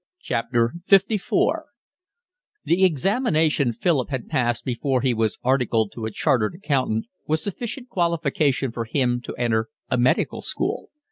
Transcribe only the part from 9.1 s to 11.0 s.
to enter a medical school.